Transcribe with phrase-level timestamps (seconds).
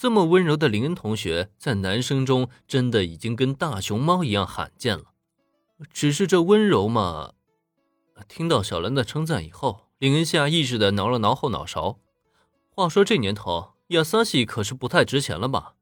[0.00, 5.12] 这么温柔的林恩同学，在男生中真的已经跟大熊猫一样罕见了。
[5.92, 7.34] 只是这温柔嘛……
[8.26, 11.98] 听到小兰的称赞以后，林恩下意识的挠了挠后脑勺。
[12.70, 15.74] 话说这年头，亚萨西可是不太值钱了吧？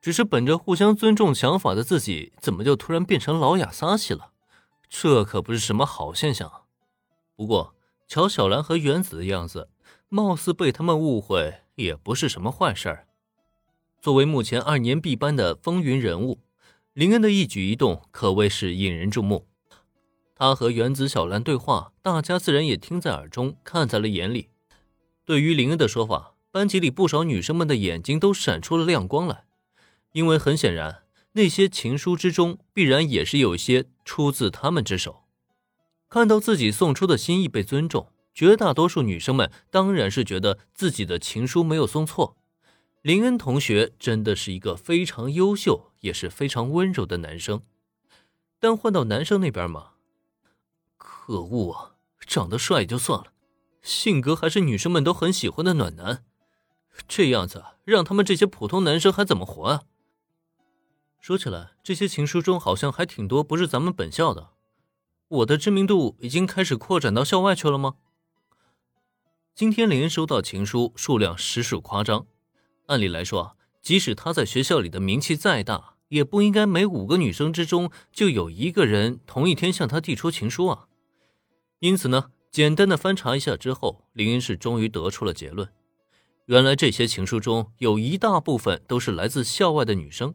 [0.00, 4.30] 只是本着互相尊重想法的自己，怎么就突然变成老亚萨西了？
[4.88, 6.48] 这可不是什么好现象。
[7.34, 7.74] 不过，
[8.06, 9.70] 瞧小兰和原子的样子，
[10.08, 13.08] 貌似被他们误会也不是什么坏事儿。
[14.00, 16.38] 作为目前二年 B 班的风云人物，
[16.94, 19.46] 林恩的一举一动可谓是引人注目。
[20.34, 24.48] 他和原子、小兰对话，大家自然也听在耳中，看在了眼里。
[25.26, 29.44] 对于林恩的说法，班级里不少女生们的眼睛都闪出了亮光来，
[30.12, 35.24] 因为很显然，那些情书之中必然也是有些出自他们之手。
[36.08, 42.38] 看到自己送出的心意被尊重，绝大多数女生们当然是觉得自己的情书没有送错。
[43.02, 47.62] 林恩同学真的是一个非常优秀，也是非常温柔的男生。
[48.58, 49.92] 但换到男生那边嘛，
[50.98, 51.94] 可恶啊！
[52.26, 53.32] 长得帅也就算了。
[53.80, 56.22] 性格还是女生们都很喜欢的暖男，
[57.08, 59.82] 这样子让他们这些普通男生还怎么活啊？
[61.18, 64.50] 说起来，这些情书中好像还挺多不是咱们本校的，
[65.28, 67.96] 我的知名度已经开始扩展到校外去了吗？
[69.54, 72.26] 今天林恩收到情书数量实属夸张，
[72.90, 80.86] 按理来说，即使他在学校里的名气再大，也不应该每五个女生之中就有一个人同一天向他递出情书啊。
[81.78, 82.32] 因此呢？
[82.50, 85.68] 简单的翻查一下之后，林恩是终于得出了结论：
[86.46, 90.34] 原来这些情书中有一大部分都是来自校外的女生。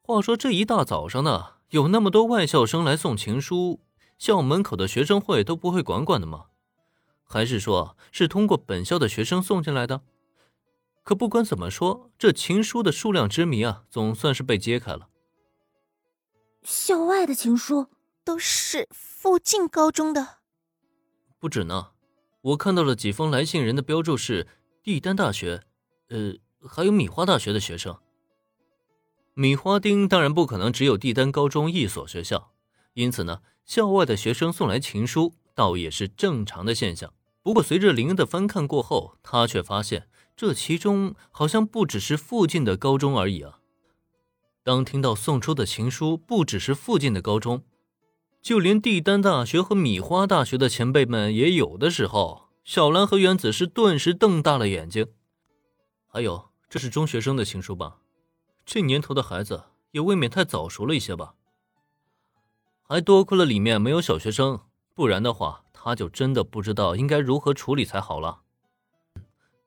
[0.00, 3.80] 话说这一大早上呢，有那么多外校生来送情书，
[4.16, 6.44] 校门口的学生会都不会管管的吗？
[7.24, 10.02] 还是说是通过本校的学生送进来的？
[11.04, 15.10] 可不管怎么说，这情书的数量之谜啊，总算是被揭开了。
[16.62, 17.88] 校外的情书
[18.24, 20.38] 都是附近高中的。
[21.38, 21.90] 不止呢，
[22.40, 24.48] 我看到了几封来信人的标注是
[24.82, 25.64] 帝丹大学，
[26.08, 27.94] 呃，还有米花大学的学生。
[29.34, 32.52] 米花町当然不可能只有帝丹高中一所学校，
[32.94, 37.12] 因此呢，校外的学生送来情书倒也是正常的现象。
[37.42, 43.60] 不过随着林恩的翻看过后，他却发现这其中好像不只是附近的高中而已啊。
[44.62, 47.62] 当听到送出的情书不只是附近的高中。
[48.42, 55.06] 就连帝丹大学和米花大学的前辈们也有的时候，小兰和原子是顿时瞪大了眼睛。
[56.06, 58.00] 还有，这是中学生的情书吧？
[58.66, 61.36] 这年头的孩子也未免太早熟了一些吧？
[62.82, 64.60] 还多亏了里面没有小学生，
[64.94, 68.42] 不然的话，他就真的不知道应该如何处理才好了。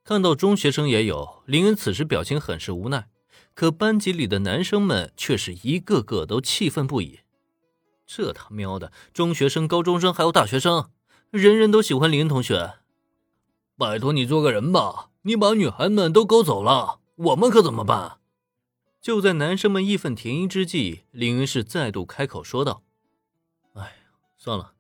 [0.08, 3.10] 看到中学生也有，林恩此时表情很是无奈，
[3.54, 7.20] 可班级里的男生们却是一个个都气愤不已。
[8.06, 10.92] 这他喵的，中学生、高中生还有大学生，
[11.30, 12.76] 人人都喜欢林恩同学。
[13.78, 18.20] 拜托你做个人吧，你把女孩们都勾走了，我们可怎么办？
[19.02, 22.82] 就在男生们义愤填膺之际，林恩是再度开口说道
[23.76, 23.98] ：“哎，
[24.38, 24.72] 算了，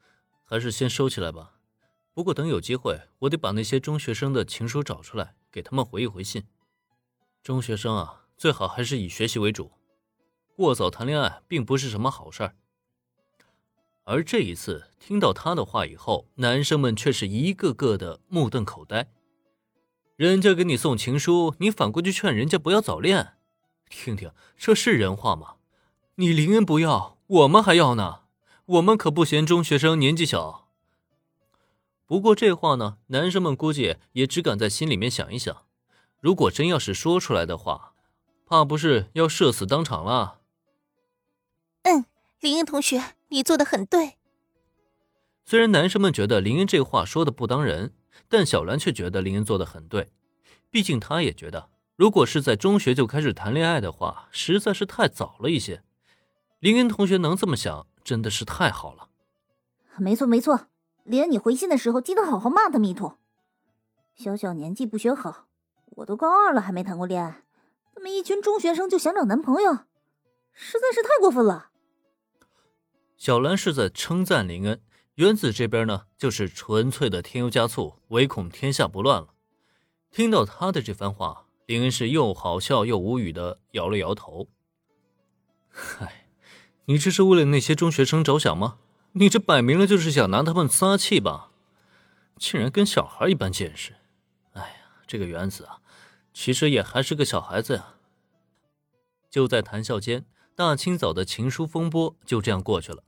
[0.46, 1.56] 还是先收起来吧。
[2.18, 6.46] 不过等有机会，我得把那些中学生的情书找出来，给他们回一回信。
[7.44, 9.74] 中学生啊，最好还是以学习为主，
[10.56, 12.56] 过早谈恋爱并不是什么好事儿。”
[14.06, 19.12] 而这一次听到他的话以后，男生们却是一个个的目瞪口呆。
[20.16, 23.34] 人家给你送情书，你反过去劝人家不要早恋，
[23.92, 25.58] 听听这是人话吗？
[26.16, 28.22] 你林恩不要，我们还要呢。
[28.66, 30.67] 我们可不嫌中学生年纪小。
[32.08, 35.66] 不过这话呢，男生们估计也只敢在心里面想一想。
[36.20, 37.94] 如果真要是说出来的话，
[38.46, 40.40] 怕不是要社死当场了。
[41.84, 42.06] 嗯，
[42.40, 43.16] 林恩同学。
[43.30, 44.14] 你做的很对。
[45.44, 47.94] 虽然男生们觉得林恩这话说的不当人，
[48.30, 50.14] 但小兰却觉得林恩做的很对。
[50.72, 55.84] 毕竟她也觉得，如果是在中学就开始谈恋爱的话，实在是太早了一些。
[56.60, 59.10] 林恩同学能这么想，真的是太好了。
[59.98, 60.68] 没错没错，
[61.08, 63.18] 林恩，你回信的时候记得好好骂他弥陀。
[64.14, 65.48] 小小年纪不学好，
[65.86, 67.44] 我都高二了还没谈过恋爱，
[67.94, 69.86] 怎么一群中学生就想找男朋友？
[70.52, 71.70] 实在是太过分了。
[73.16, 74.82] 小兰是在称赞林恩，
[75.16, 79.30] 原子这边呢，就是纯粹的添油加醋，唯恐天下不乱了。
[80.12, 84.50] 听到他的这番话，林恩是又好笑又无语的摇了摇头。
[85.70, 86.28] 嗨，
[86.86, 88.80] 你这是为了那些中学生着想吗？
[89.20, 91.50] 你这摆明了就是想拿他们撒气吧？
[92.38, 93.96] 竟然跟小孩一般见识！
[94.52, 94.76] 哎呀，
[95.08, 95.82] 这个原子啊，
[96.34, 97.96] 其实也还是个小孩子呀。
[99.32, 100.26] 就在谈笑间，
[100.56, 103.04] 大清早的情书风波就这样过去了。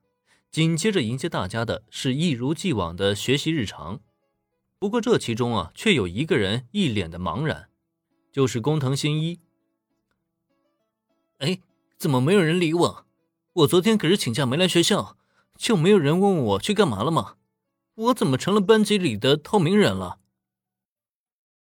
[0.49, 3.99] 紧接着迎接大家的是一如既往的学习日常。
[4.79, 7.69] 不过这其中啊，却有一个人一脸的茫然，
[8.31, 9.39] 就是工藤新一。
[11.37, 11.59] 哎，
[11.99, 13.05] 怎么没有人理我？
[13.53, 15.15] 我昨天可是请假没来学校，
[15.59, 17.33] 就没有人问我去干嘛了吗？
[17.95, 20.18] 我怎么成了班级里的透明人了？